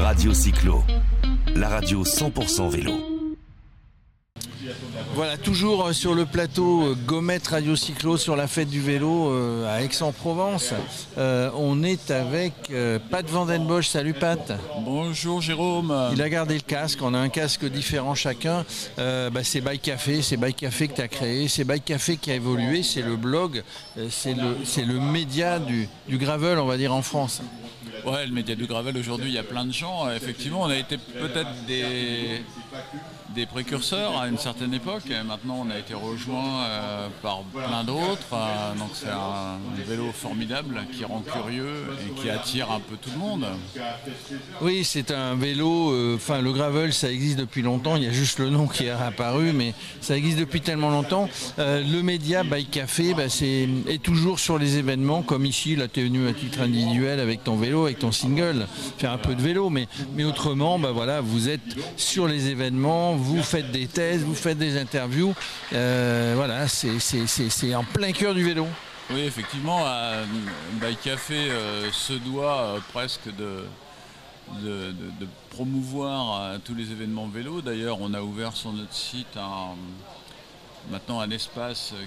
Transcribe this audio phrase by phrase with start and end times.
[0.00, 0.82] Radio Cyclo,
[1.54, 2.92] la radio 100% vélo.
[5.14, 9.30] Voilà, toujours euh, sur le plateau euh, Gomet Radio Cyclo sur la fête du vélo
[9.30, 10.72] euh, à Aix-en-Provence.
[11.18, 13.88] Euh, on est avec euh, Pat Vandenbosch.
[13.88, 14.52] Salut Pat.
[14.84, 15.94] Bonjour Jérôme.
[16.12, 18.64] Il a gardé le casque, on a un casque différent chacun.
[18.98, 22.16] Euh, bah, c'est Bike Café, c'est Bike Café que tu as créé, c'est Bike Café
[22.16, 23.62] qui a évolué, c'est le blog,
[24.08, 27.42] c'est le, c'est le média du, du gravel, on va dire, en France.
[28.04, 30.10] Ouais, le média du gravel aujourd'hui, il y a plein de gens.
[30.10, 32.42] Effectivement, on a été peut-être des,
[33.34, 35.04] des précurseurs à une certaine époque.
[35.10, 38.32] Et maintenant, on a été rejoint euh, par plein d'autres.
[38.32, 43.10] Euh, donc c'est un vélo formidable qui rend curieux et qui attire un peu tout
[43.12, 43.46] le monde.
[44.60, 48.12] Oui, c'est un vélo, euh, enfin le gravel ça existe depuis longtemps, il y a
[48.12, 51.28] juste le nom qui est apparu, mais ça existe depuis tellement longtemps.
[51.58, 56.00] Le média Bike Café bah, c'est, est toujours sur les événements, comme ici, là tu
[56.00, 58.66] es venu à titre individuel avec ton vélo, avec ton single,
[58.98, 61.60] faire un peu de vélo, mais, mais autrement, bah, voilà, vous êtes
[61.96, 65.34] sur les événements, vous faites des thèses, vous faites des interviews,
[65.72, 66.98] Euh, voilà, c'est,
[67.74, 68.66] en plein cœur du vélo.
[69.12, 70.24] Oui, effectivement, euh,
[70.80, 77.60] Bike Café euh, se doit euh, presque de- de promouvoir euh, tous les événements vélo.
[77.60, 79.74] D'ailleurs, on a ouvert sur notre site un-
[80.90, 82.04] maintenant un espace, euh,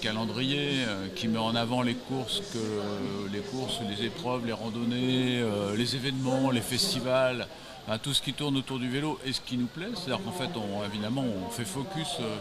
[0.00, 5.40] calendrier euh, qui met en avant les courses, que, les courses, les épreuves, les randonnées,
[5.40, 7.46] euh, les événements, les festivals.
[8.02, 10.50] tout ce qui tourne autour du vélo et ce qui nous plaît, c'est-à-dire qu'en fait,
[10.86, 12.36] évidemment, on fait focus euh,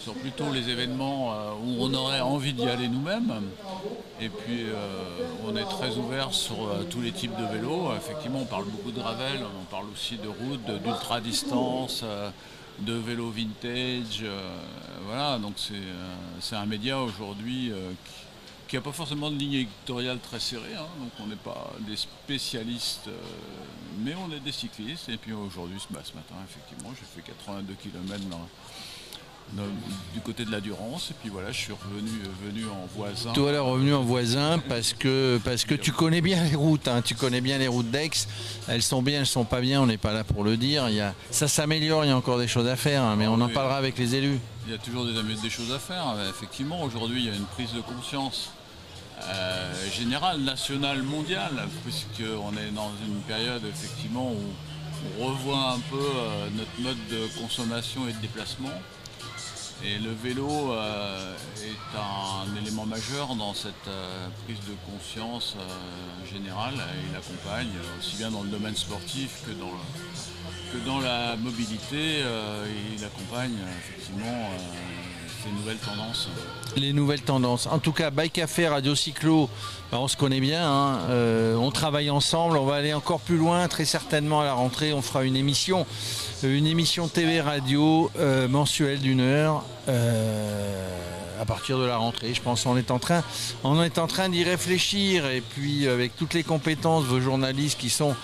[0.00, 3.42] sur plutôt les événements euh, où on aurait envie d'y aller nous-mêmes.
[4.20, 4.76] Et puis euh,
[5.46, 7.90] on est très ouvert sur euh, tous les types de vélos.
[7.96, 12.30] Effectivement, on parle beaucoup de gravel, on parle aussi de route, de- d'ultra distance, euh,
[12.80, 14.20] de vélo vintage.
[14.22, 14.56] euh,
[15.04, 17.92] voilà, donc c'est euh, c'est un média aujourd'hui euh,
[18.68, 20.74] qui n'a pas forcément de ligne éditoriale très serrée.
[20.76, 20.86] hein.
[21.00, 23.08] donc on n'est pas des spécialistes,
[24.00, 25.08] mais on est des cyclistes.
[25.08, 28.48] Et puis aujourd'hui, bah, ce matin, effectivement, j'ai fait 82 km dans-
[29.52, 31.10] du côté de la Durance.
[31.10, 32.10] Et puis voilà, je suis revenu
[32.44, 33.32] venu en voisin.
[33.32, 37.02] Toi, là, revenu en voisin parce que, parce que tu connais bien les routes, hein,
[37.02, 38.10] tu connais bien les routes d'Aix.
[38.68, 40.88] Elles sont bien, elles sont pas bien, on n'est pas là pour le dire.
[40.88, 43.26] Il y a, ça s'améliore, il y a encore des choses à faire, hein, mais
[43.26, 44.38] on en parlera avec les élus.
[44.66, 46.14] Il y a toujours des, des choses à faire.
[46.16, 48.50] Euh, Effectivement, aujourd'hui, il y a une prise de conscience
[49.24, 55.96] euh, générale, nationale, mondiale, puisqu'on est dans une période effectivement où on revoit un peu
[55.96, 58.70] euh, notre mode de consommation et de déplacement.
[59.84, 66.26] Et le vélo euh, est un élément majeur dans cette euh, prise de conscience euh,
[66.26, 66.74] générale.
[67.08, 69.70] Il accompagne aussi bien dans le domaine sportif que dans,
[70.72, 72.24] que dans la mobilité.
[72.96, 74.50] il accompagne effectivement
[75.48, 76.28] ces nouvelles tendances.
[76.76, 77.66] Les nouvelles tendances.
[77.66, 79.48] En tout cas, Bike Café, Radio Cyclo,
[79.90, 83.36] bah, on se connaît bien, hein, euh, on travaille ensemble, on va aller encore plus
[83.36, 85.86] loin, très certainement à la rentrée, on fera une émission,
[86.42, 89.64] une émission TV radio euh, mensuelle d'une heure.
[89.88, 90.98] euh,
[91.40, 93.22] à partir de la rentrée, je pense, on est en train,
[93.64, 97.90] on est en train d'y réfléchir et puis avec toutes les compétences, vos journalistes qui
[97.90, 98.14] sont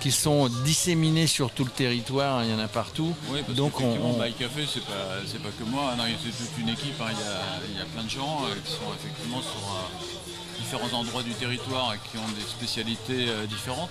[0.00, 3.14] qui sont disséminés sur tout le territoire, il y en a partout.
[3.28, 6.58] Oui, parce Donc on, Bike Café, c'est pas, c'est pas que moi, non, c'est toute
[6.58, 6.98] une équipe.
[7.02, 7.10] hein.
[7.10, 10.58] Il, y a, il y a plein de gens euh, qui sont effectivement sur euh,
[10.58, 13.90] différents endroits du territoire et qui ont des spécialités euh, différentes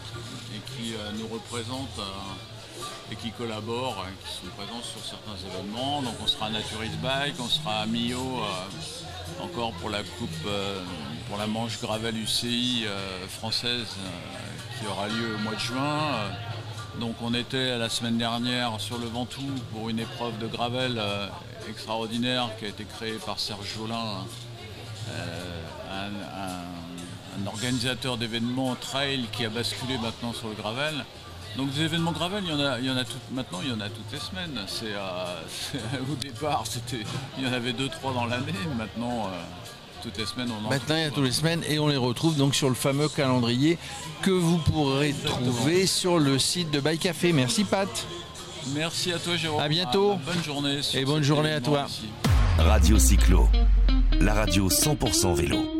[0.56, 2.01] et qui nous représentent
[3.12, 6.01] et qui collaborent, euh, qui sont présents sur certains événements.
[6.01, 10.29] Donc on sera à Naturist Bike, on sera à Millau euh, encore pour la coupe,
[10.47, 10.81] euh,
[11.28, 13.88] pour la manche Gravel UCI euh, française
[14.79, 16.12] qui aura lieu au mois de juin.
[17.00, 21.01] Donc on était la semaine dernière sur le Ventoux pour une épreuve de gravel
[21.69, 24.25] extraordinaire qui a été créée par Serge Jolin,
[25.91, 31.06] un- un organisateur d'événements trail qui a basculé maintenant sur le gravel.
[31.58, 33.70] Donc des événements gravel, il y en a, il y en a tout- maintenant il
[33.70, 34.60] y en a toutes les semaines.
[34.68, 35.80] C'est, euh,
[36.12, 37.04] au départ c'était,
[37.38, 39.38] il y en avait deux trois dans l'année, maintenant euh,
[40.04, 41.20] toutes les semaines on en Maintenant, il y a trouve.
[41.20, 43.78] tous les semaines et on les retrouve donc sur le fameux calendrier
[44.22, 47.34] que vous pourrez trouver sur le site de Bike Café.
[47.34, 47.90] Merci Pat.
[48.74, 49.60] Merci à toi Jérôme.
[49.60, 50.13] À bientôt.
[50.16, 50.80] Ah, bonne journée.
[50.94, 51.88] Et bonne journée à toi.
[51.90, 52.06] ici.
[52.57, 53.50] Radio Cyclo,
[54.22, 55.79] la radio 100% vélo.